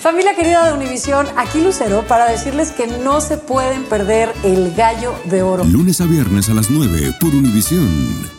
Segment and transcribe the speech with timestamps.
[0.00, 5.12] Familia querida de Univisión, aquí Lucero para decirles que no se pueden perder el gallo
[5.24, 5.64] de oro.
[5.64, 8.30] Lunes a viernes a las 9 por Univisión.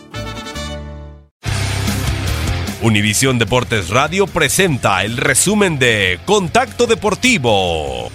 [2.80, 8.10] Univisión Deportes Radio presenta el resumen de Contacto Deportivo.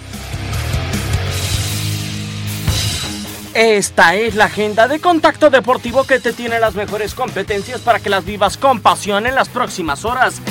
[3.54, 8.10] Esta es la agenda de Contacto Deportivo que te tiene las mejores competencias para que
[8.10, 10.42] las vivas con pasión en las próximas horas.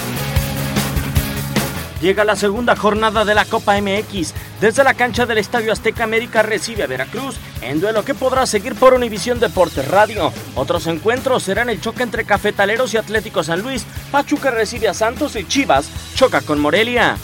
[2.02, 4.34] Llega la segunda jornada de la Copa MX.
[4.60, 8.76] Desde la cancha del Estadio Azteca América recibe a Veracruz en duelo que podrá seguir
[8.76, 10.32] por Univisión Deportes Radio.
[10.56, 13.86] Otros encuentros serán el choque entre Cafetaleros y Atlético San Luis.
[14.12, 17.18] Pachuca recibe a Santos y Chivas choca con Morelia.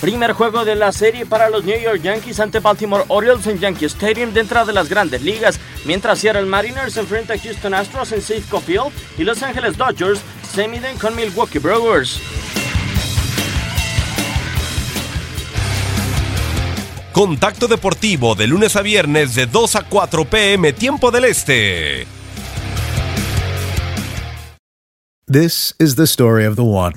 [0.00, 3.86] Primer juego de la serie para los New York Yankees ante Baltimore Orioles en Yankee
[3.86, 8.60] Stadium dentro de las grandes ligas, mientras Seattle Mariners enfrenta a Houston Astros en Safeco
[8.60, 10.20] Field y Los Angeles Dodgers
[10.52, 12.20] se miden con Milwaukee Brewers.
[17.14, 22.08] Contacto Deportivo de lunes a viernes de 2 a 4 pm tiempo del Este.
[25.28, 26.94] This is the story of the one.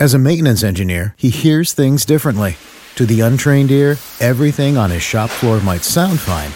[0.00, 2.56] As a maintenance engineer, he hears things differently.
[2.96, 6.50] To the untrained ear, everything on his shop floor might sound fine,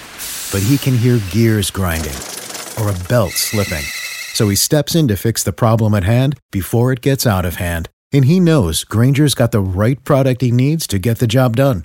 [0.51, 2.19] but he can hear gears grinding
[2.81, 3.85] or a belt slipping.
[4.35, 7.57] So he steps in to fix the problem at hand before it gets out of
[7.57, 7.89] hand.
[8.13, 11.85] And he knows Granger's got the right product he needs to get the job done,